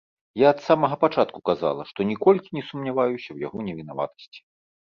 Я 0.41 0.45
ад 0.53 0.59
самага 0.67 0.95
пачатку 1.03 1.43
казала, 1.51 1.85
што 1.91 1.99
ніколькі 2.13 2.49
не 2.59 2.63
сумняваюся 2.71 3.25
ў 3.31 3.37
яго 3.49 3.57
невінаватасці. 3.69 4.39